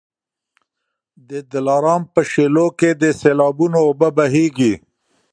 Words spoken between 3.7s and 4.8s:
اوبه بهیږي.